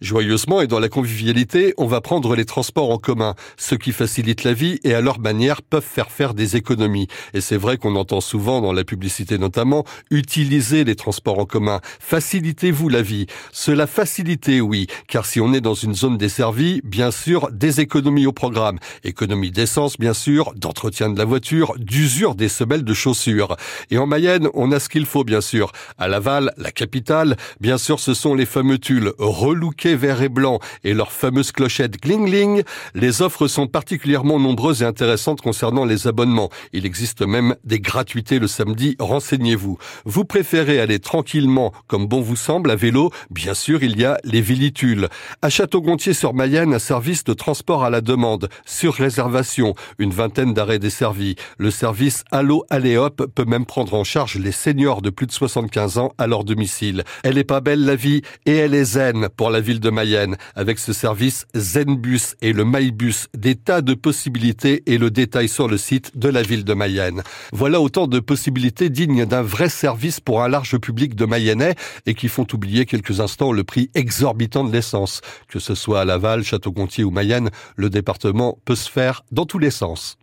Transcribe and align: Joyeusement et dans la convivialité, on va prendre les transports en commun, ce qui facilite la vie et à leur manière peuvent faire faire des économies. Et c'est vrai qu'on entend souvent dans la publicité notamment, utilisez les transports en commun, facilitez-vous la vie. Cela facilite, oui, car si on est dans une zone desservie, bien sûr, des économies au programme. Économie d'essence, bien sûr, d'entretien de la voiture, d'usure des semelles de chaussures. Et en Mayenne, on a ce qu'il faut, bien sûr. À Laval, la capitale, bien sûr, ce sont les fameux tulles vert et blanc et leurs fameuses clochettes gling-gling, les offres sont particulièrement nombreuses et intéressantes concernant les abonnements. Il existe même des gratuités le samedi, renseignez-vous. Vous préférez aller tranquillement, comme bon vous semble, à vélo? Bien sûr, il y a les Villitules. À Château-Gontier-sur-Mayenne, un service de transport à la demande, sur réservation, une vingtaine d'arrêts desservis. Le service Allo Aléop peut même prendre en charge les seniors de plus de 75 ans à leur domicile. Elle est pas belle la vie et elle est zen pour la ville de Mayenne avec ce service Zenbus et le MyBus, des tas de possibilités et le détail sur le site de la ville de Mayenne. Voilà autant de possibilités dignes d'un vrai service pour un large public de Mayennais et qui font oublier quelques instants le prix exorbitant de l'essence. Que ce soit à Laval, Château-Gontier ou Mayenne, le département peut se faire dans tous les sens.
Joyeusement 0.00 0.60
et 0.60 0.66
dans 0.66 0.80
la 0.80 0.88
convivialité, 0.88 1.72
on 1.78 1.86
va 1.86 2.00
prendre 2.00 2.34
les 2.34 2.44
transports 2.44 2.90
en 2.90 2.98
commun, 2.98 3.36
ce 3.56 3.76
qui 3.76 3.92
facilite 3.92 4.42
la 4.42 4.52
vie 4.52 4.80
et 4.82 4.92
à 4.92 5.00
leur 5.00 5.20
manière 5.20 5.62
peuvent 5.62 5.84
faire 5.84 6.10
faire 6.10 6.34
des 6.34 6.56
économies. 6.56 7.06
Et 7.32 7.40
c'est 7.40 7.56
vrai 7.56 7.78
qu'on 7.78 7.94
entend 7.94 8.20
souvent 8.20 8.60
dans 8.60 8.72
la 8.72 8.82
publicité 8.82 9.38
notamment, 9.38 9.84
utilisez 10.10 10.82
les 10.82 10.96
transports 10.96 11.38
en 11.38 11.46
commun, 11.46 11.80
facilitez-vous 12.00 12.88
la 12.88 13.02
vie. 13.02 13.26
Cela 13.52 13.86
facilite, 13.86 14.50
oui, 14.60 14.88
car 15.06 15.26
si 15.26 15.40
on 15.40 15.54
est 15.54 15.60
dans 15.60 15.74
une 15.74 15.94
zone 15.94 16.18
desservie, 16.18 16.80
bien 16.82 17.12
sûr, 17.12 17.50
des 17.52 17.80
économies 17.80 18.26
au 18.26 18.32
programme. 18.32 18.80
Économie 19.04 19.52
d'essence, 19.52 19.96
bien 19.96 20.12
sûr, 20.12 20.54
d'entretien 20.56 21.08
de 21.08 21.16
la 21.16 21.24
voiture, 21.24 21.74
d'usure 21.78 22.34
des 22.34 22.48
semelles 22.48 22.84
de 22.84 22.94
chaussures. 22.94 23.56
Et 23.92 23.98
en 23.98 24.06
Mayenne, 24.06 24.48
on 24.54 24.72
a 24.72 24.80
ce 24.80 24.88
qu'il 24.88 25.06
faut, 25.06 25.22
bien 25.22 25.40
sûr. 25.40 25.70
À 25.98 26.08
Laval, 26.08 26.52
la 26.56 26.72
capitale, 26.72 27.36
bien 27.60 27.78
sûr, 27.78 28.00
ce 28.00 28.12
sont 28.12 28.34
les 28.34 28.44
fameux 28.44 28.78
tulles 28.78 29.12
vert 29.92 30.22
et 30.22 30.28
blanc 30.28 30.58
et 30.82 30.94
leurs 30.94 31.12
fameuses 31.12 31.52
clochettes 31.52 32.02
gling-gling, 32.02 32.62
les 32.94 33.22
offres 33.22 33.46
sont 33.46 33.66
particulièrement 33.66 34.38
nombreuses 34.38 34.82
et 34.82 34.86
intéressantes 34.86 35.40
concernant 35.40 35.84
les 35.84 36.06
abonnements. 36.06 36.50
Il 36.72 36.86
existe 36.86 37.22
même 37.22 37.54
des 37.64 37.80
gratuités 37.80 38.38
le 38.38 38.46
samedi, 38.46 38.96
renseignez-vous. 38.98 39.78
Vous 40.04 40.24
préférez 40.24 40.80
aller 40.80 40.98
tranquillement, 40.98 41.72
comme 41.86 42.06
bon 42.06 42.20
vous 42.20 42.36
semble, 42.36 42.70
à 42.70 42.76
vélo? 42.76 43.10
Bien 43.30 43.54
sûr, 43.54 43.82
il 43.82 43.98
y 43.98 44.04
a 44.04 44.18
les 44.24 44.40
Villitules. 44.40 45.08
À 45.42 45.50
Château-Gontier-sur-Mayenne, 45.50 46.74
un 46.74 46.78
service 46.78 47.24
de 47.24 47.34
transport 47.34 47.84
à 47.84 47.90
la 47.90 48.00
demande, 48.00 48.48
sur 48.64 48.94
réservation, 48.94 49.74
une 49.98 50.10
vingtaine 50.10 50.54
d'arrêts 50.54 50.78
desservis. 50.78 51.36
Le 51.58 51.70
service 51.70 52.24
Allo 52.30 52.64
Aléop 52.70 53.26
peut 53.34 53.44
même 53.44 53.66
prendre 53.66 53.94
en 53.94 54.04
charge 54.04 54.36
les 54.36 54.52
seniors 54.52 55.02
de 55.02 55.10
plus 55.10 55.26
de 55.26 55.32
75 55.32 55.98
ans 55.98 56.12
à 56.18 56.26
leur 56.26 56.44
domicile. 56.44 57.04
Elle 57.22 57.38
est 57.38 57.44
pas 57.44 57.60
belle 57.60 57.84
la 57.84 57.96
vie 57.96 58.22
et 58.46 58.54
elle 58.54 58.74
est 58.74 58.84
zen 58.84 59.28
pour 59.36 59.50
la 59.50 59.60
ville 59.60 59.73
de 59.80 59.90
Mayenne 59.90 60.36
avec 60.54 60.78
ce 60.78 60.92
service 60.92 61.46
Zenbus 61.54 62.34
et 62.42 62.52
le 62.52 62.64
MyBus, 62.64 63.28
des 63.36 63.54
tas 63.54 63.80
de 63.80 63.94
possibilités 63.94 64.82
et 64.86 64.98
le 64.98 65.10
détail 65.10 65.48
sur 65.48 65.68
le 65.68 65.76
site 65.76 66.16
de 66.16 66.28
la 66.28 66.42
ville 66.42 66.64
de 66.64 66.74
Mayenne. 66.74 67.22
Voilà 67.52 67.80
autant 67.80 68.06
de 68.06 68.20
possibilités 68.20 68.90
dignes 68.90 69.26
d'un 69.26 69.42
vrai 69.42 69.68
service 69.68 70.20
pour 70.20 70.42
un 70.42 70.48
large 70.48 70.78
public 70.78 71.14
de 71.14 71.24
Mayennais 71.24 71.74
et 72.06 72.14
qui 72.14 72.28
font 72.28 72.46
oublier 72.52 72.86
quelques 72.86 73.20
instants 73.20 73.52
le 73.52 73.64
prix 73.64 73.90
exorbitant 73.94 74.64
de 74.64 74.72
l'essence. 74.72 75.20
Que 75.48 75.58
ce 75.58 75.74
soit 75.74 76.00
à 76.00 76.04
Laval, 76.04 76.42
Château-Gontier 76.42 77.04
ou 77.04 77.10
Mayenne, 77.10 77.50
le 77.76 77.90
département 77.90 78.58
peut 78.64 78.76
se 78.76 78.90
faire 78.90 79.24
dans 79.32 79.46
tous 79.46 79.58
les 79.58 79.70
sens. 79.70 80.18